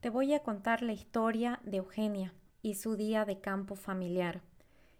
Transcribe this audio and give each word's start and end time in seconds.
Te 0.00 0.08
voy 0.08 0.32
a 0.32 0.40
contar 0.40 0.80
la 0.80 0.94
historia 0.94 1.60
de 1.62 1.76
Eugenia 1.76 2.32
y 2.62 2.76
su 2.76 2.96
día 2.96 3.26
de 3.26 3.38
campo 3.38 3.76
familiar. 3.76 4.40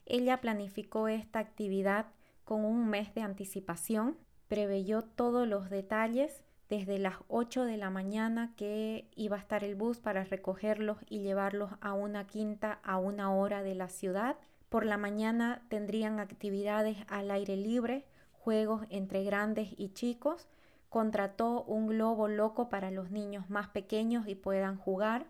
Ella 0.04 0.42
planificó 0.42 1.08
esta 1.08 1.38
actividad 1.38 2.08
con 2.44 2.66
un 2.66 2.86
mes 2.86 3.14
de 3.14 3.22
anticipación, 3.22 4.18
preveyó 4.46 5.00
todos 5.00 5.48
los 5.48 5.70
detalles 5.70 6.44
desde 6.68 6.98
las 6.98 7.14
8 7.28 7.64
de 7.64 7.78
la 7.78 7.88
mañana 7.88 8.52
que 8.56 9.08
iba 9.16 9.36
a 9.36 9.40
estar 9.40 9.64
el 9.64 9.74
bus 9.74 10.00
para 10.00 10.24
recogerlos 10.24 10.98
y 11.08 11.20
llevarlos 11.20 11.70
a 11.80 11.94
una 11.94 12.26
quinta 12.26 12.78
a 12.82 12.98
una 12.98 13.34
hora 13.34 13.62
de 13.62 13.74
la 13.74 13.88
ciudad. 13.88 14.36
Por 14.68 14.84
la 14.84 14.98
mañana 14.98 15.62
tendrían 15.70 16.20
actividades 16.20 16.98
al 17.08 17.30
aire 17.30 17.56
libre, 17.56 18.04
juegos 18.32 18.82
entre 18.90 19.24
grandes 19.24 19.70
y 19.78 19.94
chicos. 19.94 20.46
Contrató 20.90 21.62
un 21.62 21.86
globo 21.86 22.28
loco 22.28 22.68
para 22.68 22.90
los 22.90 23.10
niños 23.10 23.48
más 23.48 23.68
pequeños 23.68 24.28
y 24.28 24.34
puedan 24.34 24.76
jugar. 24.76 25.26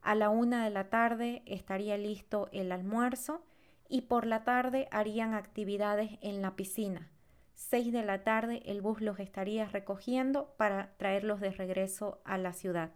A 0.00 0.14
la 0.14 0.30
una 0.30 0.64
de 0.64 0.70
la 0.70 0.88
tarde 0.88 1.42
estaría 1.44 1.98
listo 1.98 2.48
el 2.52 2.72
almuerzo 2.72 3.42
y 3.88 4.02
por 4.02 4.24
la 4.24 4.44
tarde 4.44 4.88
harían 4.90 5.34
actividades 5.34 6.12
en 6.22 6.40
la 6.40 6.56
piscina. 6.56 7.10
6 7.54 7.92
de 7.92 8.04
la 8.04 8.22
tarde 8.22 8.62
el 8.66 8.82
bus 8.82 9.00
los 9.00 9.18
estaría 9.18 9.66
recogiendo 9.66 10.54
para 10.56 10.96
traerlos 10.96 11.40
de 11.40 11.50
regreso 11.50 12.20
a 12.24 12.38
la 12.38 12.52
ciudad. 12.52 12.92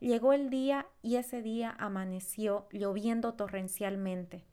Llegó 0.00 0.32
el 0.32 0.50
día 0.50 0.86
y 1.00 1.16
ese 1.16 1.42
día 1.42 1.74
amaneció 1.78 2.66
lloviendo 2.72 3.34
torrencialmente. 3.34 4.44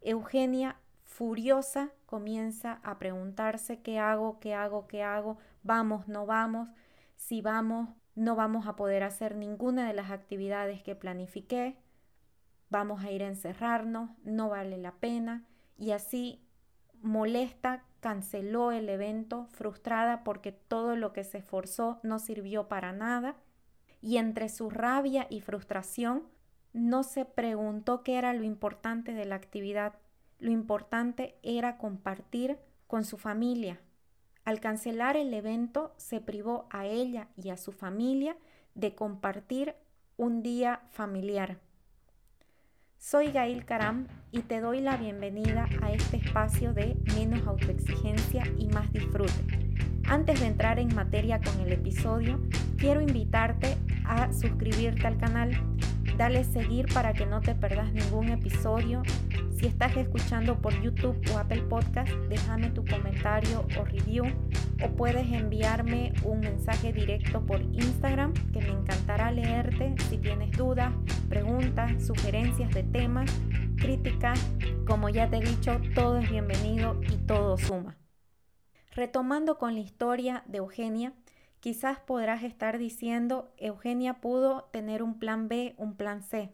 Eugenia, 0.00 0.76
furiosa, 1.04 1.92
comienza 2.06 2.80
a 2.82 2.98
preguntarse 2.98 3.82
qué 3.82 3.98
hago, 3.98 4.38
qué 4.40 4.54
hago, 4.54 4.86
qué 4.86 5.02
hago, 5.02 5.38
vamos, 5.62 6.08
no 6.08 6.24
vamos, 6.24 6.68
si 7.16 7.42
vamos, 7.42 7.90
no 8.14 8.36
vamos 8.36 8.66
a 8.66 8.76
poder 8.76 9.02
hacer 9.02 9.36
ninguna 9.36 9.86
de 9.86 9.94
las 9.94 10.10
actividades 10.10 10.82
que 10.82 10.94
planifiqué, 10.94 11.76
vamos 12.70 13.04
a 13.04 13.10
ir 13.10 13.22
a 13.22 13.28
encerrarnos, 13.28 14.10
no 14.24 14.48
vale 14.48 14.78
la 14.78 14.92
pena, 14.92 15.44
y 15.76 15.90
así 15.90 16.42
molesta, 17.02 17.84
canceló 18.00 18.72
el 18.72 18.88
evento, 18.88 19.48
frustrada 19.50 20.22
porque 20.22 20.52
todo 20.52 20.96
lo 20.96 21.12
que 21.12 21.24
se 21.24 21.38
esforzó 21.38 21.98
no 22.02 22.18
sirvió 22.18 22.68
para 22.68 22.92
nada, 22.92 23.36
y 24.00 24.18
entre 24.18 24.48
su 24.48 24.70
rabia 24.70 25.26
y 25.28 25.40
frustración 25.40 26.22
no 26.72 27.02
se 27.02 27.24
preguntó 27.24 28.02
qué 28.02 28.18
era 28.18 28.32
lo 28.32 28.44
importante 28.44 29.12
de 29.12 29.24
la 29.24 29.34
actividad. 29.34 29.94
Lo 30.38 30.50
importante 30.50 31.36
era 31.42 31.78
compartir 31.78 32.58
con 32.86 33.04
su 33.04 33.16
familia. 33.16 33.80
Al 34.44 34.60
cancelar 34.60 35.16
el 35.16 35.32
evento 35.32 35.94
se 35.96 36.20
privó 36.20 36.66
a 36.70 36.86
ella 36.86 37.28
y 37.36 37.50
a 37.50 37.56
su 37.56 37.72
familia 37.72 38.36
de 38.74 38.94
compartir 38.94 39.74
un 40.16 40.42
día 40.42 40.82
familiar. 40.90 41.58
Soy 42.98 43.30
Gail 43.30 43.64
Caram 43.64 44.08
y 44.30 44.40
te 44.40 44.60
doy 44.60 44.80
la 44.80 44.96
bienvenida 44.96 45.68
a 45.82 45.92
este 45.92 46.18
espacio 46.18 46.72
de 46.74 46.96
menos 47.14 47.46
autoexigencia 47.46 48.44
y 48.58 48.66
más 48.68 48.92
disfrute. 48.92 49.32
Antes 50.08 50.40
de 50.40 50.46
entrar 50.46 50.78
en 50.78 50.94
materia 50.94 51.40
con 51.40 51.60
el 51.60 51.72
episodio, 51.72 52.40
quiero 52.78 53.00
invitarte 53.00 53.76
a 54.04 54.32
suscribirte 54.32 55.06
al 55.06 55.18
canal, 55.18 55.50
dale 56.16 56.44
seguir 56.44 56.86
para 56.92 57.12
que 57.12 57.26
no 57.26 57.40
te 57.40 57.54
perdas 57.54 57.92
ningún 57.92 58.30
episodio. 58.30 59.02
Si 59.58 59.66
estás 59.66 59.96
escuchando 59.96 60.60
por 60.60 60.80
YouTube 60.82 61.18
o 61.32 61.38
Apple 61.38 61.62
Podcast, 61.62 62.10
déjame 62.28 62.70
tu 62.70 62.84
comentario 62.84 63.66
o 63.78 63.84
review 63.84 64.24
o 64.82 64.88
puedes 64.90 65.30
enviarme 65.32 66.12
un 66.24 66.40
mensaje 66.40 66.92
directo 66.92 67.44
por 67.44 67.60
Instagram 67.62 68.32
que 68.52 68.60
me 68.60 68.70
encantará 68.70 69.30
leerte 69.30 69.94
si 70.08 70.18
tienes 70.18 70.52
dudas, 70.52 70.92
preguntas, 71.28 72.06
sugerencias 72.06 72.70
de 72.72 72.82
temas, 72.82 73.30
críticas. 73.76 74.38
Como 74.86 75.08
ya 75.08 75.28
te 75.28 75.38
he 75.38 75.40
dicho, 75.40 75.80
todo 75.94 76.18
es 76.18 76.30
bienvenido 76.30 77.00
y 77.12 77.16
todo 77.26 77.56
suma. 77.58 77.96
Retomando 78.92 79.58
con 79.58 79.74
la 79.74 79.80
historia 79.80 80.42
de 80.46 80.58
Eugenia, 80.58 81.12
quizás 81.66 81.98
podrás 81.98 82.44
estar 82.44 82.78
diciendo, 82.78 83.50
Eugenia 83.56 84.20
pudo 84.20 84.68
tener 84.70 85.02
un 85.02 85.18
plan 85.18 85.48
B, 85.48 85.74
un 85.78 85.96
plan 85.96 86.22
C, 86.22 86.52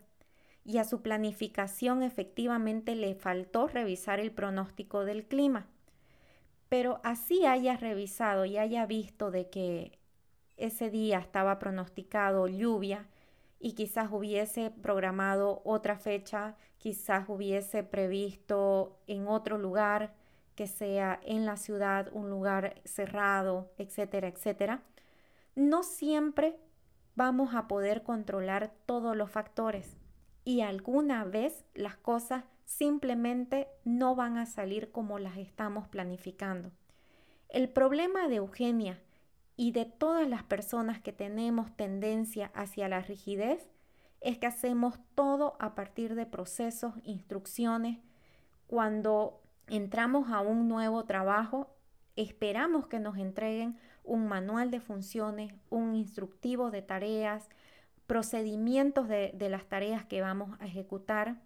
y 0.64 0.78
a 0.78 0.84
su 0.84 1.02
planificación 1.02 2.02
efectivamente 2.02 2.96
le 2.96 3.14
faltó 3.14 3.66
revisar 3.66 4.20
el 4.20 4.32
pronóstico 4.32 5.04
del 5.04 5.26
clima. 5.26 5.66
Pero 6.70 6.98
así 7.04 7.44
haya 7.44 7.76
revisado 7.76 8.46
y 8.46 8.56
haya 8.56 8.86
visto 8.86 9.30
de 9.30 9.50
que 9.50 9.98
ese 10.56 10.88
día 10.88 11.18
estaba 11.18 11.58
pronosticado 11.58 12.48
lluvia 12.48 13.06
y 13.60 13.72
quizás 13.72 14.08
hubiese 14.10 14.70
programado 14.70 15.60
otra 15.66 15.98
fecha, 15.98 16.56
quizás 16.78 17.28
hubiese 17.28 17.82
previsto 17.82 18.98
en 19.06 19.28
otro 19.28 19.58
lugar, 19.58 20.14
que 20.54 20.66
sea 20.66 21.20
en 21.22 21.44
la 21.44 21.58
ciudad, 21.58 22.08
un 22.12 22.30
lugar 22.30 22.80
cerrado, 22.86 23.70
etcétera, 23.76 24.28
etcétera, 24.28 24.82
no 25.54 25.82
siempre 25.82 26.58
vamos 27.14 27.54
a 27.54 27.68
poder 27.68 28.02
controlar 28.02 28.72
todos 28.86 29.16
los 29.16 29.30
factores 29.30 29.96
y 30.44 30.62
alguna 30.62 31.24
vez 31.24 31.64
las 31.74 31.96
cosas 31.96 32.44
simplemente 32.64 33.68
no 33.84 34.14
van 34.14 34.38
a 34.38 34.46
salir 34.46 34.90
como 34.90 35.18
las 35.18 35.36
estamos 35.36 35.88
planificando. 35.88 36.70
El 37.48 37.68
problema 37.68 38.28
de 38.28 38.36
Eugenia 38.36 38.98
y 39.56 39.72
de 39.72 39.84
todas 39.84 40.28
las 40.28 40.42
personas 40.42 41.00
que 41.00 41.12
tenemos 41.12 41.76
tendencia 41.76 42.50
hacia 42.54 42.88
la 42.88 43.00
rigidez 43.00 43.68
es 44.20 44.38
que 44.38 44.46
hacemos 44.46 44.98
todo 45.14 45.56
a 45.58 45.74
partir 45.74 46.14
de 46.14 46.26
procesos, 46.26 46.94
instrucciones, 47.04 47.98
cuando 48.66 49.42
entramos 49.68 50.30
a 50.30 50.40
un 50.40 50.68
nuevo 50.68 51.04
trabajo, 51.04 51.74
esperamos 52.16 52.86
que 52.86 53.00
nos 53.00 53.18
entreguen 53.18 53.78
un 54.04 54.26
manual 54.26 54.70
de 54.70 54.80
funciones, 54.80 55.52
un 55.70 55.94
instructivo 55.94 56.70
de 56.70 56.82
tareas, 56.82 57.48
procedimientos 58.06 59.08
de, 59.08 59.32
las 59.48 59.66
tareas 59.66 60.04
que 60.04 60.20
vamos 60.20 60.58
a 60.60 60.66
ejecutar. 60.66 61.40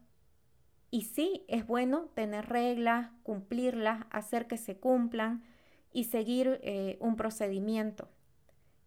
Y 0.90 1.02
sí, 1.02 1.44
es 1.48 1.66
bueno 1.66 2.08
tener 2.14 2.48
reglas, 2.48 3.10
cumplirlas, 3.22 4.04
hacer 4.10 4.46
que 4.46 4.56
se 4.56 4.76
cumplan 4.76 5.44
y 5.92 6.04
seguir 6.04 6.60
eh, 6.62 6.96
un 7.00 7.16
procedimiento. 7.16 8.08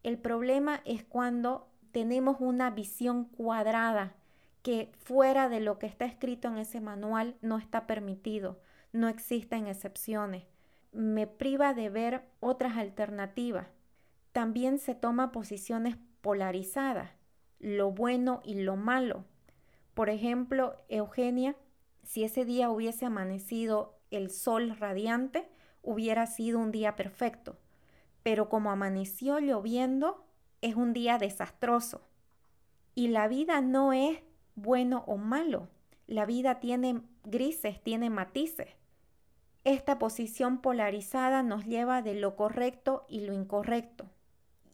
El 0.03 0.18
problema 0.18 0.81
es 0.85 1.03
cuando 1.03 1.69
tenemos 1.91 2.38
una 2.40 2.69
visión 2.72 3.25
cuadrada 3.25 4.16
que 4.63 4.91
fuera 4.97 5.50
de 5.50 5.59
lo 5.59 5.79
que 5.79 5.88
está 5.88 6.06
escrito 6.06 6.47
en 6.47 6.58
ese 6.58 6.81
manual 6.81 7.35
no 7.41 7.58
está 7.58 7.88
permitido 7.88 8.59
no 8.91 9.08
existen 9.08 9.68
excepciones. 9.68 10.44
Me 10.91 11.27
priva 11.27 11.73
de 11.73 11.89
ver 11.89 12.23
otras 12.39 12.77
alternativas. 12.77 13.67
También 14.31 14.79
se 14.79 14.95
toma 14.95 15.31
posiciones 15.31 15.97
polarizadas, 16.22 17.11
lo 17.59 17.91
bueno 17.91 18.41
y 18.44 18.61
lo 18.61 18.75
malo. 18.75 19.25
Por 19.94 20.09
ejemplo, 20.09 20.75
Eugenia, 20.88 21.55
si 22.03 22.23
ese 22.23 22.45
día 22.45 22.69
hubiese 22.69 23.05
amanecido 23.05 23.99
el 24.11 24.29
sol 24.29 24.75
radiante, 24.78 25.49
hubiera 25.81 26.25
sido 26.25 26.59
un 26.59 26.72
día 26.72 26.95
perfecto. 26.95 27.57
Pero 28.23 28.49
como 28.49 28.72
amaneció 28.72 29.39
lloviendo, 29.39 30.25
es 30.61 30.75
un 30.75 30.94
día 30.94 31.17
desastroso. 31.17 32.07
Y 32.95 33.09
la 33.09 33.28
vida 33.28 33.61
no 33.61 33.94
es 33.94 34.19
bueno 34.55 35.03
o 35.07 35.17
malo. 35.17 35.69
La 36.07 36.25
vida 36.25 36.59
tiene 36.59 37.01
grises, 37.23 37.81
tiene 37.83 38.09
matices. 38.09 38.78
Esta 39.64 40.00
posición 40.00 40.62
polarizada 40.62 41.44
nos 41.44 41.66
lleva 41.66 42.02
de 42.02 42.16
lo 42.16 42.36
correcto 42.36 43.06
y 43.09 43.22
lo 43.22 43.34
incorrecto. 43.34 44.09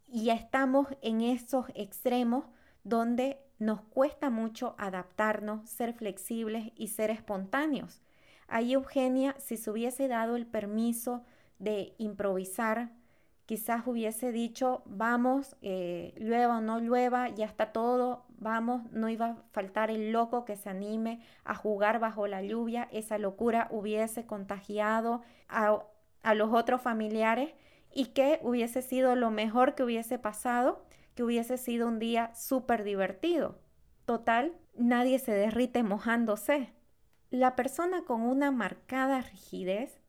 Y 0.07 0.25
ya 0.25 0.33
estamos 0.35 0.87
en 1.01 1.21
esos 1.21 1.65
extremos 1.73 2.45
donde 2.83 3.39
nos 3.57 3.81
cuesta 3.81 4.29
mucho 4.29 4.75
adaptarnos, 4.77 5.67
ser 5.69 5.93
flexibles 5.93 6.71
y 6.75 6.89
ser 6.89 7.09
espontáneos. 7.09 8.01
Ahí 8.47 8.73
Eugenia, 8.73 9.35
si 9.39 9.57
se 9.57 9.71
hubiese 9.71 10.07
dado 10.07 10.35
el 10.35 10.45
permiso 10.45 11.23
de 11.57 11.95
improvisar, 11.97 12.91
quizás 13.45 13.85
hubiese 13.85 14.31
dicho, 14.31 14.81
vamos, 14.85 15.55
eh, 15.61 16.13
llueva 16.17 16.57
o 16.57 16.61
no 16.61 16.79
llueva, 16.79 17.29
ya 17.29 17.45
está 17.45 17.71
todo, 17.71 18.25
vamos, 18.39 18.83
no 18.91 19.09
iba 19.09 19.25
a 19.27 19.35
faltar 19.51 19.91
el 19.91 20.11
loco 20.11 20.45
que 20.45 20.55
se 20.55 20.69
anime 20.69 21.21
a 21.43 21.55
jugar 21.55 21.99
bajo 21.99 22.27
la 22.27 22.41
lluvia, 22.41 22.87
esa 22.91 23.17
locura 23.17 23.67
hubiese 23.71 24.25
contagiado 24.25 25.21
a, 25.47 25.83
a 26.23 26.33
los 26.33 26.53
otros 26.53 26.81
familiares 26.81 27.53
y 27.93 28.07
que 28.07 28.39
hubiese 28.41 28.81
sido 28.81 29.15
lo 29.15 29.29
mejor 29.31 29.75
que 29.75 29.83
hubiese 29.83 30.17
pasado, 30.17 30.83
que 31.13 31.23
hubiese 31.23 31.57
sido 31.57 31.87
un 31.87 31.99
día 31.99 32.33
súper 32.35 32.83
divertido. 32.83 33.59
Total, 34.05 34.53
nadie 34.75 35.19
se 35.19 35.31
derrite 35.31 35.81
mojándose. 35.83 36.73
La 37.29 37.55
persona 37.55 38.03
con 38.03 38.21
una 38.21 38.51
marcada 38.51 39.21
rigidez 39.21 40.01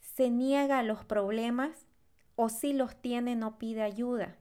se 0.00 0.30
niega 0.30 0.78
a 0.78 0.82
los 0.82 1.04
problemas 1.04 1.86
o 2.36 2.48
si 2.48 2.72
los 2.72 2.96
tiene 2.96 3.36
no 3.36 3.58
pide 3.58 3.82
ayuda. 3.82 4.36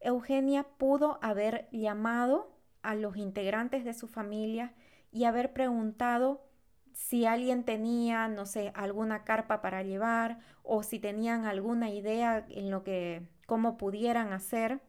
Eugenia 0.00 0.64
pudo 0.64 1.18
haber 1.22 1.68
llamado 1.70 2.52
a 2.82 2.94
los 2.94 3.16
integrantes 3.16 3.84
de 3.84 3.94
su 3.94 4.08
familia 4.08 4.74
y 5.12 5.24
haber 5.24 5.52
preguntado 5.52 6.42
si 6.92 7.26
alguien 7.26 7.64
tenía, 7.64 8.28
no 8.28 8.46
sé, 8.46 8.72
alguna 8.74 9.24
carpa 9.24 9.62
para 9.62 9.82
llevar 9.82 10.40
o 10.62 10.82
si 10.82 10.98
tenían 10.98 11.46
alguna 11.46 11.90
idea 11.90 12.44
en 12.48 12.70
lo 12.70 12.82
que, 12.82 13.22
cómo 13.46 13.76
pudieran 13.76 14.32
hacer, 14.32 14.80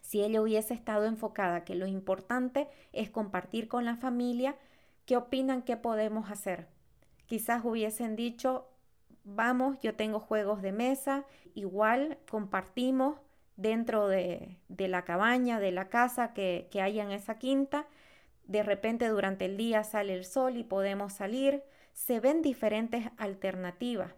si 0.00 0.22
ella 0.22 0.40
hubiese 0.40 0.72
estado 0.72 1.04
enfocada, 1.04 1.64
que 1.64 1.74
lo 1.74 1.86
importante 1.86 2.68
es 2.92 3.10
compartir 3.10 3.68
con 3.68 3.84
la 3.84 3.96
familia, 3.96 4.56
¿qué 5.04 5.16
opinan 5.16 5.62
que 5.62 5.76
podemos 5.76 6.30
hacer? 6.30 6.68
Quizás 7.26 7.62
hubiesen 7.64 8.16
dicho, 8.16 8.68
vamos, 9.34 9.78
yo 9.80 9.94
tengo 9.94 10.20
juegos 10.20 10.62
de 10.62 10.72
mesa, 10.72 11.24
igual 11.54 12.18
compartimos 12.30 13.18
dentro 13.56 14.08
de, 14.08 14.56
de 14.68 14.88
la 14.88 15.04
cabaña, 15.04 15.60
de 15.60 15.72
la 15.72 15.88
casa 15.88 16.32
que, 16.32 16.68
que 16.70 16.80
haya 16.80 17.02
en 17.02 17.10
esa 17.10 17.38
quinta, 17.38 17.86
de 18.46 18.62
repente 18.62 19.08
durante 19.08 19.44
el 19.44 19.56
día 19.56 19.84
sale 19.84 20.14
el 20.14 20.24
sol 20.24 20.56
y 20.56 20.64
podemos 20.64 21.12
salir, 21.12 21.62
se 21.92 22.20
ven 22.20 22.42
diferentes 22.42 23.10
alternativas, 23.18 24.14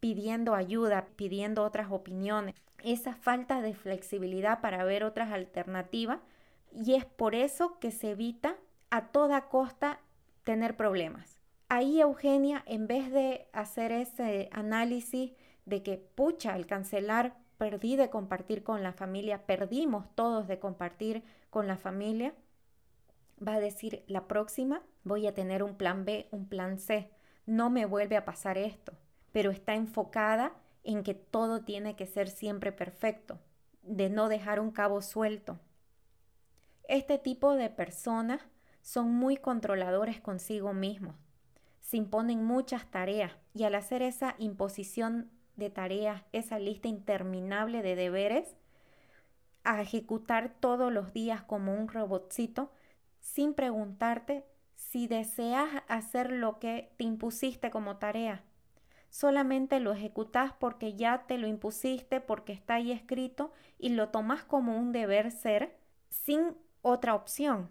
pidiendo 0.00 0.54
ayuda, 0.54 1.06
pidiendo 1.16 1.64
otras 1.64 1.90
opiniones. 1.90 2.54
Esa 2.84 3.14
falta 3.14 3.60
de 3.60 3.74
flexibilidad 3.74 4.60
para 4.60 4.84
ver 4.84 5.04
otras 5.04 5.32
alternativas 5.32 6.20
y 6.72 6.94
es 6.94 7.04
por 7.04 7.34
eso 7.34 7.78
que 7.78 7.90
se 7.90 8.12
evita 8.12 8.56
a 8.90 9.08
toda 9.08 9.48
costa 9.48 10.00
tener 10.44 10.76
problemas. 10.76 11.41
Ahí 11.74 12.02
Eugenia, 12.02 12.62
en 12.66 12.86
vez 12.86 13.10
de 13.10 13.48
hacer 13.54 13.92
ese 13.92 14.50
análisis 14.52 15.32
de 15.64 15.82
que, 15.82 15.96
pucha, 15.96 16.52
al 16.52 16.66
cancelar 16.66 17.34
perdí 17.56 17.96
de 17.96 18.10
compartir 18.10 18.62
con 18.62 18.82
la 18.82 18.92
familia, 18.92 19.46
perdimos 19.46 20.04
todos 20.14 20.48
de 20.48 20.58
compartir 20.58 21.22
con 21.48 21.66
la 21.66 21.78
familia, 21.78 22.34
va 23.42 23.54
a 23.54 23.60
decir, 23.60 24.04
la 24.06 24.28
próxima 24.28 24.82
voy 25.02 25.26
a 25.26 25.32
tener 25.32 25.62
un 25.62 25.74
plan 25.74 26.04
B, 26.04 26.28
un 26.30 26.46
plan 26.46 26.78
C, 26.78 27.08
no 27.46 27.70
me 27.70 27.86
vuelve 27.86 28.18
a 28.18 28.26
pasar 28.26 28.58
esto, 28.58 28.92
pero 29.32 29.50
está 29.50 29.74
enfocada 29.74 30.52
en 30.84 31.02
que 31.02 31.14
todo 31.14 31.62
tiene 31.64 31.96
que 31.96 32.04
ser 32.04 32.28
siempre 32.28 32.72
perfecto, 32.72 33.38
de 33.80 34.10
no 34.10 34.28
dejar 34.28 34.60
un 34.60 34.72
cabo 34.72 35.00
suelto. 35.00 35.58
Este 36.86 37.16
tipo 37.16 37.54
de 37.54 37.70
personas 37.70 38.42
son 38.82 39.14
muy 39.14 39.38
controladores 39.38 40.20
consigo 40.20 40.74
mismos, 40.74 41.16
se 41.82 41.98
imponen 41.98 42.44
muchas 42.44 42.90
tareas 42.90 43.32
y 43.52 43.64
al 43.64 43.74
hacer 43.74 44.00
esa 44.00 44.34
imposición 44.38 45.30
de 45.56 45.68
tareas, 45.68 46.22
esa 46.32 46.58
lista 46.58 46.88
interminable 46.88 47.82
de 47.82 47.96
deberes, 47.96 48.56
a 49.64 49.80
ejecutar 49.80 50.54
todos 50.58 50.92
los 50.92 51.12
días 51.12 51.42
como 51.42 51.74
un 51.74 51.88
robotcito, 51.88 52.72
sin 53.20 53.54
preguntarte 53.54 54.44
si 54.74 55.06
deseas 55.06 55.68
hacer 55.88 56.32
lo 56.32 56.58
que 56.58 56.92
te 56.96 57.04
impusiste 57.04 57.70
como 57.70 57.98
tarea. 57.98 58.42
Solamente 59.10 59.78
lo 59.78 59.92
ejecutas 59.92 60.52
porque 60.58 60.94
ya 60.94 61.26
te 61.26 61.36
lo 61.36 61.46
impusiste, 61.46 62.20
porque 62.20 62.52
está 62.52 62.74
ahí 62.74 62.90
escrito 62.90 63.52
y 63.78 63.90
lo 63.90 64.08
tomas 64.08 64.44
como 64.44 64.76
un 64.76 64.90
deber 64.92 65.30
ser 65.30 65.76
sin 66.08 66.56
otra 66.80 67.14
opción. 67.14 67.70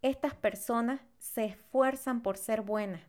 Estas 0.00 0.34
personas 0.34 1.00
se 1.20 1.44
esfuerzan 1.44 2.22
por 2.22 2.36
ser 2.36 2.62
buenas, 2.62 3.02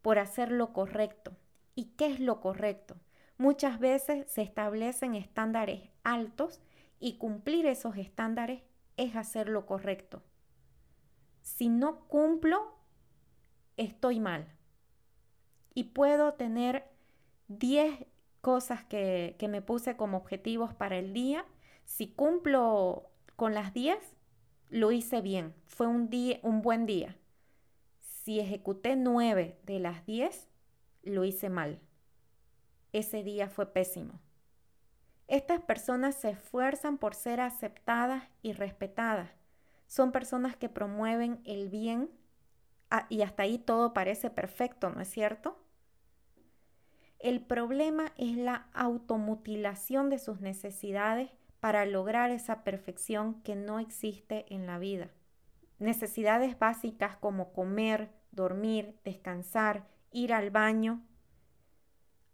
por 0.00 0.18
hacer 0.18 0.50
lo 0.50 0.72
correcto. 0.72 1.36
¿Y 1.74 1.86
qué 1.96 2.06
es 2.06 2.20
lo 2.20 2.40
correcto? 2.40 2.96
Muchas 3.36 3.80
veces 3.80 4.30
se 4.30 4.42
establecen 4.42 5.14
estándares 5.14 5.90
altos 6.04 6.60
y 7.00 7.18
cumplir 7.18 7.66
esos 7.66 7.96
estándares 7.96 8.62
es 8.96 9.16
hacer 9.16 9.48
lo 9.48 9.66
correcto. 9.66 10.22
Si 11.42 11.68
no 11.68 12.06
cumplo, 12.06 12.76
estoy 13.76 14.20
mal. 14.20 14.46
Y 15.74 15.84
puedo 15.84 16.34
tener 16.34 16.88
10 17.48 18.06
cosas 18.40 18.84
que, 18.84 19.34
que, 19.38 19.48
me 19.48 19.60
puse 19.60 19.96
como 19.96 20.18
objetivos 20.18 20.72
para 20.72 20.96
el 20.96 21.12
día. 21.12 21.44
Si 21.84 22.06
cumplo 22.06 23.10
con 23.34 23.54
las 23.54 23.74
10, 23.74 23.98
lo 24.70 24.92
hice 24.92 25.20
bien. 25.20 25.54
Fue 25.66 25.88
un, 25.88 26.08
día, 26.08 26.38
un 26.42 26.62
buen 26.62 26.86
día. 26.86 27.16
Si 28.24 28.40
ejecuté 28.40 28.96
9 28.96 29.58
de 29.64 29.78
las 29.80 30.06
10, 30.06 30.48
lo 31.02 31.24
hice 31.24 31.50
mal. 31.50 31.78
Ese 32.94 33.22
día 33.22 33.50
fue 33.50 33.70
pésimo. 33.70 34.18
Estas 35.28 35.60
personas 35.60 36.14
se 36.14 36.30
esfuerzan 36.30 36.96
por 36.96 37.14
ser 37.14 37.42
aceptadas 37.42 38.24
y 38.40 38.54
respetadas. 38.54 39.28
Son 39.86 40.10
personas 40.10 40.56
que 40.56 40.70
promueven 40.70 41.42
el 41.44 41.68
bien 41.68 42.08
ah, 42.88 43.04
y 43.10 43.20
hasta 43.20 43.42
ahí 43.42 43.58
todo 43.58 43.92
parece 43.92 44.30
perfecto, 44.30 44.88
¿no 44.88 45.02
es 45.02 45.08
cierto? 45.08 45.62
El 47.18 47.42
problema 47.42 48.14
es 48.16 48.38
la 48.38 48.68
automutilación 48.72 50.08
de 50.08 50.18
sus 50.18 50.40
necesidades 50.40 51.28
para 51.60 51.84
lograr 51.84 52.30
esa 52.30 52.64
perfección 52.64 53.42
que 53.42 53.54
no 53.54 53.80
existe 53.80 54.46
en 54.48 54.66
la 54.66 54.78
vida. 54.78 55.10
Necesidades 55.78 56.58
básicas 56.58 57.16
como 57.16 57.52
comer, 57.52 58.10
dormir, 58.30 58.96
descansar, 59.04 59.86
ir 60.10 60.32
al 60.32 60.50
baño, 60.50 61.02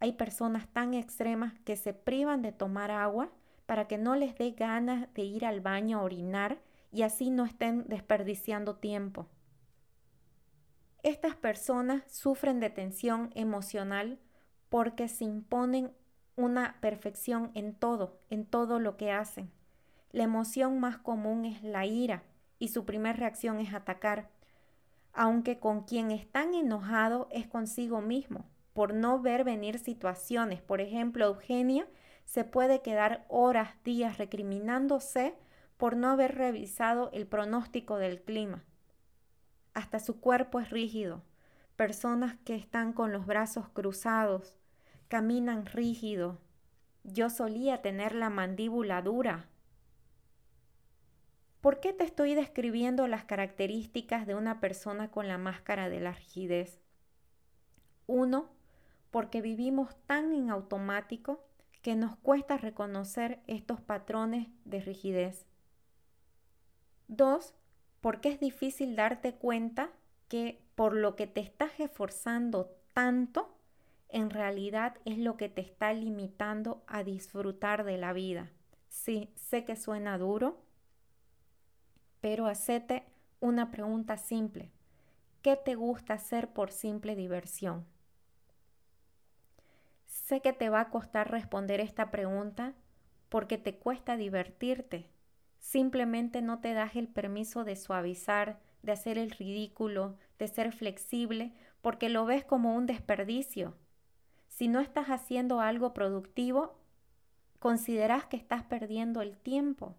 hay 0.01 0.13
personas 0.13 0.67
tan 0.67 0.95
extremas 0.95 1.53
que 1.59 1.77
se 1.77 1.93
privan 1.93 2.41
de 2.41 2.51
tomar 2.51 2.89
agua 2.89 3.29
para 3.67 3.87
que 3.87 3.99
no 3.99 4.15
les 4.15 4.35
dé 4.35 4.49
ganas 4.51 5.13
de 5.13 5.21
ir 5.21 5.45
al 5.45 5.61
baño 5.61 5.99
a 5.99 6.01
orinar 6.01 6.59
y 6.91 7.03
así 7.03 7.29
no 7.29 7.45
estén 7.45 7.87
desperdiciando 7.87 8.77
tiempo. 8.77 9.27
Estas 11.03 11.35
personas 11.35 12.01
sufren 12.11 12.59
de 12.59 12.71
tensión 12.71 13.29
emocional 13.35 14.17
porque 14.69 15.07
se 15.07 15.23
imponen 15.23 15.93
una 16.35 16.77
perfección 16.81 17.51
en 17.53 17.75
todo, 17.75 18.19
en 18.31 18.47
todo 18.47 18.79
lo 18.79 18.97
que 18.97 19.11
hacen. 19.11 19.51
La 20.11 20.23
emoción 20.23 20.79
más 20.79 20.97
común 20.97 21.45
es 21.45 21.61
la 21.61 21.85
ira 21.85 22.23
y 22.61 22.67
su 22.67 22.85
primera 22.85 23.17
reacción 23.17 23.59
es 23.59 23.73
atacar, 23.73 24.29
aunque 25.13 25.59
con 25.59 25.81
quien 25.81 26.11
están 26.11 26.53
enojados 26.53 27.25
es 27.31 27.47
consigo 27.47 28.01
mismo, 28.01 28.45
por 28.73 28.93
no 28.93 29.19
ver 29.19 29.43
venir 29.43 29.79
situaciones. 29.79 30.61
Por 30.61 30.79
ejemplo, 30.79 31.25
Eugenia 31.25 31.87
se 32.23 32.43
puede 32.43 32.83
quedar 32.83 33.25
horas, 33.29 33.71
días 33.83 34.19
recriminándose 34.19 35.33
por 35.77 35.97
no 35.97 36.11
haber 36.11 36.35
revisado 36.35 37.09
el 37.13 37.25
pronóstico 37.25 37.97
del 37.97 38.21
clima. 38.21 38.63
Hasta 39.73 39.99
su 39.99 40.19
cuerpo 40.19 40.59
es 40.59 40.69
rígido. 40.69 41.23
Personas 41.75 42.35
que 42.45 42.55
están 42.55 42.93
con 42.93 43.11
los 43.11 43.25
brazos 43.25 43.69
cruzados, 43.69 44.55
caminan 45.07 45.65
rígido. 45.65 46.37
Yo 47.03 47.31
solía 47.31 47.81
tener 47.81 48.13
la 48.13 48.29
mandíbula 48.29 49.01
dura. 49.01 49.47
¿Por 51.61 51.79
qué 51.79 51.93
te 51.93 52.03
estoy 52.03 52.33
describiendo 52.33 53.07
las 53.07 53.23
características 53.23 54.25
de 54.25 54.33
una 54.33 54.59
persona 54.59 55.11
con 55.11 55.27
la 55.27 55.37
máscara 55.37 55.89
de 55.89 55.99
la 55.99 56.11
rigidez? 56.11 56.81
Uno, 58.07 58.49
porque 59.11 59.41
vivimos 59.41 59.95
tan 60.07 60.33
en 60.33 60.49
automático 60.49 61.45
que 61.83 61.95
nos 61.95 62.15
cuesta 62.15 62.57
reconocer 62.57 63.41
estos 63.45 63.79
patrones 63.79 64.47
de 64.65 64.81
rigidez. 64.81 65.45
Dos, 67.07 67.53
porque 68.01 68.29
es 68.29 68.39
difícil 68.39 68.95
darte 68.95 69.35
cuenta 69.35 69.91
que 70.29 70.63
por 70.73 70.95
lo 70.95 71.15
que 71.15 71.27
te 71.27 71.41
estás 71.41 71.79
esforzando 71.79 72.75
tanto, 72.93 73.55
en 74.09 74.31
realidad 74.31 74.95
es 75.05 75.19
lo 75.19 75.37
que 75.37 75.47
te 75.47 75.61
está 75.61 75.93
limitando 75.93 76.83
a 76.87 77.03
disfrutar 77.03 77.83
de 77.83 77.97
la 77.97 78.13
vida. 78.13 78.51
Sí, 78.89 79.31
sé 79.35 79.63
que 79.63 79.75
suena 79.75 80.17
duro, 80.17 80.63
pero 82.21 82.45
hacete 82.45 83.03
una 83.39 83.71
pregunta 83.71 84.17
simple. 84.17 84.71
¿Qué 85.41 85.55
te 85.55 85.75
gusta 85.75 86.13
hacer 86.13 86.53
por 86.53 86.71
simple 86.71 87.15
diversión? 87.15 87.85
Sé 90.05 90.41
que 90.41 90.53
te 90.53 90.69
va 90.69 90.81
a 90.81 90.89
costar 90.89 91.31
responder 91.31 91.79
esta 91.79 92.11
pregunta 92.11 92.73
porque 93.27 93.57
te 93.57 93.75
cuesta 93.75 94.17
divertirte. 94.17 95.09
Simplemente 95.59 96.41
no 96.41 96.59
te 96.59 96.73
das 96.73 96.95
el 96.95 97.07
permiso 97.07 97.63
de 97.63 97.75
suavizar, 97.75 98.59
de 98.83 98.91
hacer 98.91 99.17
el 99.17 99.31
ridículo, 99.31 100.17
de 100.37 100.47
ser 100.47 100.71
flexible, 100.73 101.53
porque 101.81 102.09
lo 102.09 102.25
ves 102.25 102.45
como 102.45 102.75
un 102.75 102.85
desperdicio. 102.85 103.75
Si 104.47 104.67
no 104.67 104.79
estás 104.79 105.07
haciendo 105.07 105.59
algo 105.59 105.93
productivo, 105.93 106.77
consideras 107.59 108.25
que 108.25 108.37
estás 108.37 108.63
perdiendo 108.63 109.21
el 109.21 109.37
tiempo. 109.37 109.95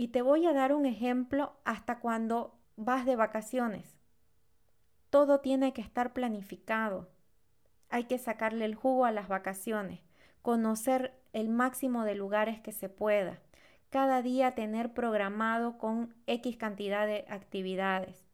Y 0.00 0.08
te 0.08 0.22
voy 0.22 0.46
a 0.46 0.54
dar 0.54 0.72
un 0.72 0.86
ejemplo 0.86 1.52
hasta 1.66 2.00
cuando 2.00 2.58
vas 2.76 3.04
de 3.04 3.16
vacaciones. 3.16 3.98
Todo 5.10 5.40
tiene 5.40 5.74
que 5.74 5.82
estar 5.82 6.14
planificado. 6.14 7.10
Hay 7.90 8.04
que 8.04 8.16
sacarle 8.16 8.64
el 8.64 8.74
jugo 8.74 9.04
a 9.04 9.12
las 9.12 9.28
vacaciones, 9.28 10.00
conocer 10.40 11.20
el 11.34 11.50
máximo 11.50 12.04
de 12.04 12.14
lugares 12.14 12.62
que 12.62 12.72
se 12.72 12.88
pueda, 12.88 13.42
cada 13.90 14.22
día 14.22 14.54
tener 14.54 14.94
programado 14.94 15.76
con 15.76 16.14
X 16.26 16.56
cantidad 16.56 17.06
de 17.06 17.26
actividades. 17.28 18.24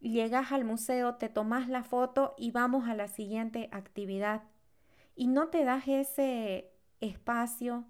Llegas 0.00 0.52
al 0.52 0.64
museo, 0.64 1.16
te 1.16 1.28
tomas 1.28 1.68
la 1.68 1.84
foto 1.84 2.34
y 2.38 2.50
vamos 2.50 2.88
a 2.88 2.94
la 2.94 3.08
siguiente 3.08 3.68
actividad. 3.72 4.44
Y 5.14 5.26
no 5.26 5.48
te 5.48 5.64
das 5.64 5.86
ese 5.86 6.72
espacio 7.00 7.84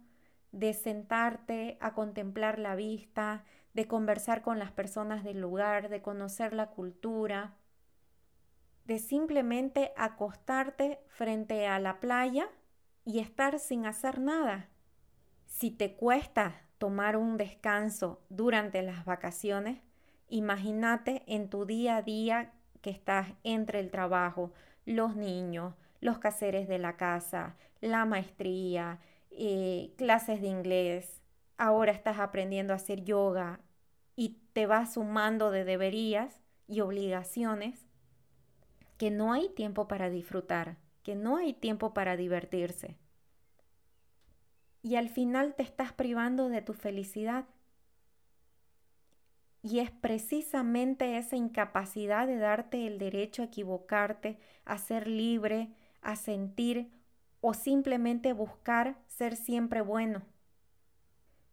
de 0.52 0.72
sentarte 0.72 1.76
a 1.80 1.94
contemplar 1.94 2.58
la 2.58 2.74
vista, 2.74 3.44
de 3.74 3.86
conversar 3.86 4.42
con 4.42 4.58
las 4.58 4.72
personas 4.72 5.24
del 5.24 5.40
lugar, 5.40 5.88
de 5.88 6.02
conocer 6.02 6.52
la 6.52 6.70
cultura, 6.70 7.54
de 8.86 8.98
simplemente 8.98 9.92
acostarte 9.96 10.98
frente 11.08 11.66
a 11.66 11.78
la 11.78 12.00
playa 12.00 12.48
y 13.04 13.18
estar 13.18 13.58
sin 13.58 13.86
hacer 13.86 14.20
nada. 14.20 14.68
Si 15.46 15.70
te 15.70 15.94
cuesta 15.94 16.62
tomar 16.78 17.16
un 17.16 17.36
descanso 17.36 18.22
durante 18.30 18.82
las 18.82 19.04
vacaciones, 19.04 19.82
imagínate 20.28 21.22
en 21.26 21.50
tu 21.50 21.66
día 21.66 21.96
a 21.96 22.02
día 22.02 22.52
que 22.80 22.90
estás 22.90 23.28
entre 23.44 23.80
el 23.80 23.90
trabajo, 23.90 24.52
los 24.86 25.16
niños, 25.16 25.74
los 26.00 26.18
caseres 26.18 26.68
de 26.68 26.78
la 26.78 26.96
casa, 26.96 27.56
la 27.80 28.04
maestría, 28.04 29.00
eh, 29.40 29.94
clases 29.96 30.40
de 30.40 30.48
inglés, 30.48 31.22
ahora 31.58 31.92
estás 31.92 32.18
aprendiendo 32.18 32.72
a 32.72 32.76
hacer 32.76 33.04
yoga 33.04 33.60
y 34.16 34.40
te 34.52 34.66
vas 34.66 34.94
sumando 34.94 35.52
de 35.52 35.64
deberías 35.64 36.42
y 36.66 36.80
obligaciones, 36.80 37.86
que 38.96 39.12
no 39.12 39.32
hay 39.32 39.48
tiempo 39.50 39.86
para 39.86 40.10
disfrutar, 40.10 40.76
que 41.04 41.14
no 41.14 41.36
hay 41.36 41.52
tiempo 41.52 41.94
para 41.94 42.16
divertirse. 42.16 42.96
Y 44.82 44.96
al 44.96 45.08
final 45.08 45.54
te 45.54 45.62
estás 45.62 45.92
privando 45.92 46.48
de 46.48 46.60
tu 46.60 46.72
felicidad. 46.74 47.44
Y 49.62 49.78
es 49.78 49.92
precisamente 49.92 51.16
esa 51.16 51.36
incapacidad 51.36 52.26
de 52.26 52.38
darte 52.38 52.88
el 52.88 52.98
derecho 52.98 53.42
a 53.42 53.46
equivocarte, 53.46 54.40
a 54.64 54.78
ser 54.78 55.06
libre, 55.06 55.70
a 56.02 56.16
sentir 56.16 56.90
o 57.40 57.54
simplemente 57.54 58.32
buscar 58.32 58.98
ser 59.06 59.36
siempre 59.36 59.80
bueno. 59.80 60.22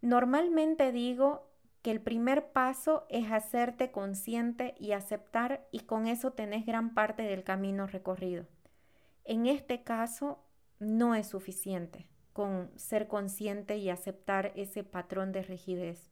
Normalmente 0.02 0.92
digo 0.92 1.50
que 1.82 1.92
el 1.92 2.02
primer 2.02 2.52
paso 2.52 3.06
es 3.10 3.32
hacerte 3.32 3.92
consciente 3.92 4.76
y 4.80 4.92
aceptar 4.94 5.68
y 5.72 5.82
con 5.82 6.08
eso 6.08 6.34
tenés 6.34 6.66
gran 6.66 6.94
parte 6.94 7.24
del 7.24 7.44
camino 7.44 7.88
recorrido. 7.88 8.46
En 9.24 9.46
este 9.46 9.84
caso 9.84 10.44
no 10.80 11.16
es 11.16 11.28
suficiente 11.28 12.08
con 12.36 12.70
ser 12.76 13.08
consciente 13.08 13.78
y 13.78 13.90
aceptar 13.90 14.52
ese 14.56 14.84
patrón 14.84 15.32
de 15.32 15.42
rigidez. 15.42 16.12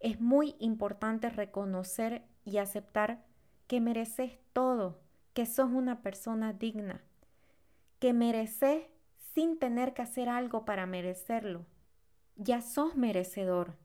Es 0.00 0.20
muy 0.20 0.56
importante 0.58 1.30
reconocer 1.30 2.24
y 2.44 2.58
aceptar 2.58 3.24
que 3.68 3.80
mereces 3.80 4.40
todo, 4.52 5.00
que 5.34 5.46
sos 5.46 5.70
una 5.70 6.02
persona 6.02 6.52
digna, 6.52 7.04
que 7.98 8.12
mereces 8.12 8.84
sin 9.34 9.58
tener 9.58 9.94
que 9.94 10.02
hacer 10.02 10.28
algo 10.28 10.64
para 10.64 10.86
merecerlo. 10.86 11.64
Ya 12.36 12.62
sos 12.62 12.96
merecedor. 12.96 13.76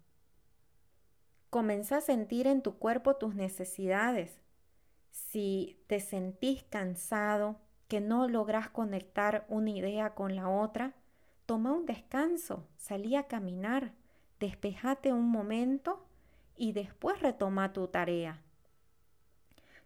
Comenzá 1.50 1.98
a 1.98 2.02
sentir 2.02 2.48
en 2.48 2.62
tu 2.62 2.78
cuerpo 2.78 3.16
tus 3.16 3.36
necesidades. 3.36 4.40
Si 5.12 5.80
te 5.88 6.00
sentís 6.00 6.64
cansado, 6.64 7.60
que 7.88 8.02
no 8.02 8.28
logras 8.28 8.70
conectar 8.70 9.46
una 9.50 9.70
idea 9.70 10.16
con 10.16 10.36
la 10.36 10.50
otra, 10.50 10.94
toma 11.46 11.72
un 11.74 11.86
descanso, 11.86 12.66
salí 12.78 13.16
a 13.16 13.28
caminar, 13.28 13.94
despejate 14.40 15.14
un 15.14 15.30
momento 15.30 16.04
y 16.56 16.72
después 16.72 17.20
retoma 17.22 17.74
tu 17.74 17.88
tarea. 17.88 18.42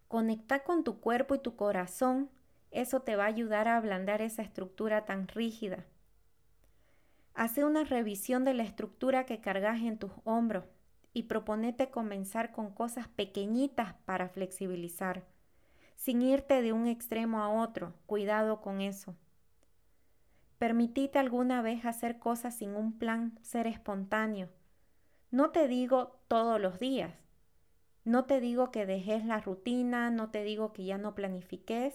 Conecta 0.08 0.64
con 0.64 0.86
tu 0.86 1.02
cuerpo 1.02 1.36
y 1.36 1.40
tu 1.40 1.58
corazón 1.58 2.30
eso 2.82 3.02
te 3.02 3.16
va 3.16 3.24
a 3.24 3.28
ayudar 3.28 3.68
a 3.68 3.78
ablandar 3.78 4.22
esa 4.22 4.44
estructura 4.44 5.06
tan 5.06 5.28
rígida. 5.28 5.86
Hace 7.34 7.66
una 7.66 7.84
revisión 7.84 8.46
de 8.46 8.54
la 8.54 8.64
estructura 8.64 9.26
que 9.26 9.42
cargas 9.42 9.82
en 9.82 9.98
tus 9.98 10.12
hombros 10.24 10.66
y 11.12 11.24
proponete 11.24 11.90
comenzar 11.90 12.52
con 12.52 12.72
cosas 12.72 13.08
pequeñitas 13.08 13.96
para 14.06 14.30
flexibilizar, 14.30 15.24
sin 15.96 16.22
irte 16.22 16.62
de 16.62 16.74
un 16.74 16.86
extremo 16.86 17.42
a 17.42 17.50
otro. 17.50 17.96
Cuidado 18.06 18.62
con 18.62 18.82
eso. 18.82 19.16
Permitite 20.60 21.18
alguna 21.18 21.64
vez 21.64 21.86
hacer 21.86 22.20
cosas 22.20 22.56
sin 22.56 22.76
un 22.76 23.00
plan, 23.00 23.40
ser 23.42 23.66
espontáneo. 23.66 24.50
No 25.32 25.50
te 25.50 25.68
digo 25.68 26.20
todos 26.28 26.62
los 26.62 26.80
días. 26.80 27.14
No 28.04 28.26
te 28.26 28.40
digo 28.40 28.72
que 28.72 28.86
dejes 28.86 29.26
la 29.26 29.40
rutina, 29.40 30.12
no 30.12 30.30
te 30.30 30.44
digo 30.44 30.74
que 30.74 30.86
ya 30.86 30.98
no 30.98 31.16
planifiques, 31.16 31.94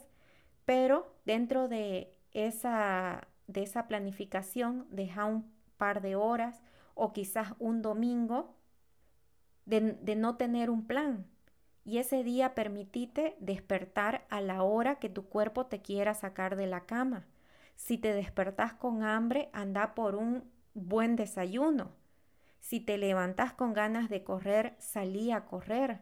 pero 0.64 1.14
dentro 1.24 1.68
de 1.68 2.14
esa, 2.32 3.28
de 3.46 3.62
esa 3.62 3.88
planificación 3.88 4.86
deja 4.90 5.24
un 5.24 5.52
par 5.76 6.00
de 6.02 6.16
horas 6.16 6.62
o 6.94 7.12
quizás 7.12 7.54
un 7.58 7.82
domingo 7.82 8.56
de, 9.64 9.80
de 9.80 10.16
no 10.16 10.36
tener 10.36 10.70
un 10.70 10.86
plan. 10.86 11.26
Y 11.84 11.98
ese 11.98 12.22
día 12.22 12.54
permitite 12.54 13.36
despertar 13.40 14.24
a 14.30 14.40
la 14.40 14.62
hora 14.62 14.96
que 15.00 15.08
tu 15.08 15.24
cuerpo 15.28 15.66
te 15.66 15.82
quiera 15.82 16.14
sacar 16.14 16.56
de 16.56 16.66
la 16.66 16.86
cama. 16.86 17.26
Si 17.74 17.98
te 17.98 18.14
despertás 18.14 18.74
con 18.74 19.02
hambre, 19.02 19.50
anda 19.52 19.94
por 19.94 20.14
un 20.14 20.44
buen 20.74 21.16
desayuno. 21.16 21.90
Si 22.60 22.78
te 22.78 22.96
levantas 22.96 23.52
con 23.52 23.72
ganas 23.72 24.08
de 24.08 24.22
correr, 24.22 24.76
salí 24.78 25.32
a 25.32 25.44
correr. 25.46 26.00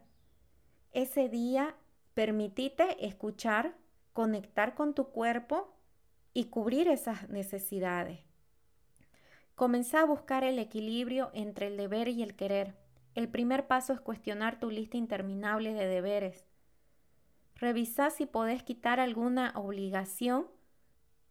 Ese 0.93 1.31
día 1.31 1.75
permitite 2.13 3.07
escuchar 3.07 3.75
conectar 4.13 4.75
con 4.75 4.95
tu 4.95 5.11
cuerpo 5.11 5.75
y 6.33 6.45
cubrir 6.47 6.89
esas 6.89 7.29
necesidades. 7.29 8.21
Comenzá 9.55 10.01
a 10.01 10.07
buscar 10.07 10.45
el 10.45 10.59
equilibrio 10.59 11.31
entre 11.35 11.67
el 11.67 11.77
deber 11.77 12.09
y 12.09 12.23
el 12.23 12.35
querer. 12.35 12.75
El 13.15 13.29
primer 13.29 13.67
paso 13.67 13.93
es 13.93 14.01
cuestionar 14.01 14.59
tu 14.59 14.71
lista 14.71 14.97
interminable 14.97 15.75
de 15.75 15.87
deberes. 15.87 16.47
Revisa 17.57 18.11
si 18.11 18.25
podés 18.25 18.63
quitar 18.63 19.01
alguna 19.01 19.53
obligación 19.55 20.47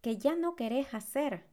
que 0.01 0.17
ya 0.17 0.35
no 0.35 0.55
querés 0.55 0.93
hacer 0.93 1.47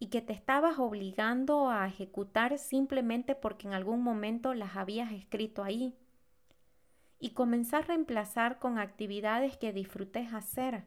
y 0.00 0.08
que 0.08 0.20
te 0.20 0.32
estabas 0.32 0.78
obligando 0.78 1.70
a 1.70 1.86
ejecutar 1.86 2.58
simplemente 2.58 3.34
porque 3.34 3.68
en 3.68 3.74
algún 3.74 4.02
momento 4.02 4.54
las 4.54 4.76
habías 4.76 5.12
escrito 5.12 5.62
ahí 5.62 5.96
y 7.18 7.30
comenzar 7.30 7.82
a 7.82 7.86
reemplazar 7.86 8.58
con 8.58 8.78
actividades 8.78 9.56
que 9.56 9.72
disfrutes 9.72 10.32
hacer. 10.32 10.84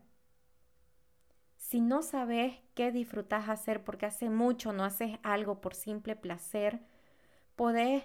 Si 1.57 1.81
no 1.81 2.01
sabes 2.01 2.57
qué 2.73 2.91
disfrutas 2.91 3.49
hacer 3.49 3.83
porque 3.83 4.05
hace 4.05 4.29
mucho 4.29 4.73
no 4.73 4.83
haces 4.83 5.19
algo 5.23 5.61
por 5.61 5.75
simple 5.75 6.15
placer, 6.15 6.79
podés 7.55 8.03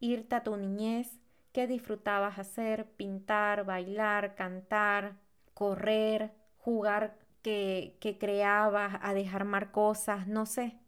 irte 0.00 0.34
a 0.34 0.42
tu 0.42 0.56
niñez, 0.56 1.20
qué 1.52 1.66
disfrutabas 1.66 2.38
hacer, 2.38 2.90
pintar, 2.92 3.64
bailar, 3.64 4.34
cantar, 4.34 5.16
correr, 5.54 6.34
jugar 6.58 7.18
que, 7.42 7.96
que 8.00 8.18
creabas, 8.18 8.98
a 9.00 9.14
dejar 9.14 9.70
cosas, 9.70 10.26
no 10.26 10.46
sé. 10.46 10.78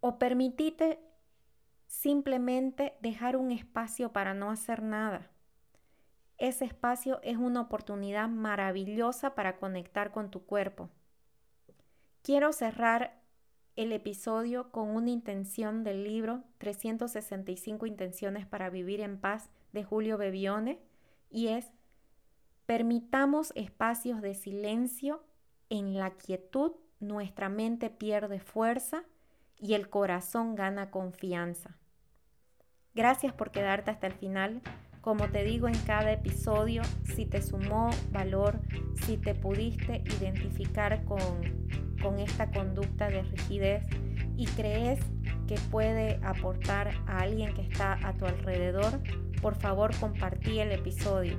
O 0.00 0.18
permitite 0.18 0.98
simplemente 1.86 2.96
dejar 3.00 3.36
un 3.36 3.52
espacio 3.52 4.12
para 4.12 4.34
no 4.34 4.50
hacer 4.50 4.82
nada 4.82 5.30
ese 6.38 6.64
espacio 6.64 7.20
es 7.22 7.36
una 7.36 7.62
oportunidad 7.62 8.28
maravillosa 8.28 9.34
para 9.34 9.56
conectar 9.56 10.12
con 10.12 10.30
tu 10.30 10.44
cuerpo. 10.44 10.90
Quiero 12.22 12.52
cerrar 12.52 13.22
el 13.76 13.92
episodio 13.92 14.70
con 14.70 14.90
una 14.90 15.10
intención 15.10 15.84
del 15.84 16.04
libro 16.04 16.42
365 16.58 17.86
intenciones 17.86 18.46
para 18.46 18.70
vivir 18.70 19.00
en 19.00 19.18
paz 19.18 19.50
de 19.72 19.84
Julio 19.84 20.18
Bebione 20.18 20.80
y 21.30 21.48
es 21.48 21.72
permitamos 22.64 23.52
espacios 23.54 24.22
de 24.22 24.34
silencio 24.34 25.22
en 25.68 25.98
la 25.98 26.10
quietud 26.12 26.72
nuestra 27.00 27.48
mente 27.48 27.90
pierde 27.90 28.40
fuerza 28.40 29.04
y 29.58 29.74
el 29.74 29.88
corazón 29.88 30.54
gana 30.54 30.90
confianza. 30.90 31.76
Gracias 32.94 33.34
por 33.34 33.50
quedarte 33.50 33.90
hasta 33.90 34.06
el 34.06 34.14
final. 34.14 34.62
Como 35.06 35.28
te 35.28 35.44
digo 35.44 35.68
en 35.68 35.78
cada 35.86 36.10
episodio, 36.10 36.82
si 37.14 37.26
te 37.26 37.40
sumó 37.40 37.90
valor, 38.10 38.58
si 39.04 39.16
te 39.16 39.36
pudiste 39.36 40.02
identificar 40.18 41.04
con, 41.04 41.20
con 42.02 42.18
esta 42.18 42.50
conducta 42.50 43.08
de 43.08 43.22
rigidez 43.22 43.86
y 44.36 44.46
crees 44.46 44.98
que 45.46 45.54
puede 45.70 46.18
aportar 46.24 46.90
a 47.06 47.20
alguien 47.20 47.54
que 47.54 47.62
está 47.62 48.00
a 48.04 48.14
tu 48.14 48.26
alrededor, 48.26 49.00
por 49.40 49.54
favor 49.54 49.96
compartí 50.00 50.58
el 50.58 50.72
episodio. 50.72 51.38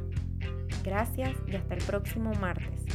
Gracias 0.85 1.35
y 1.45 1.57
hasta 1.57 1.73
el 1.73 1.83
próximo 1.83 2.31
martes. 2.39 2.87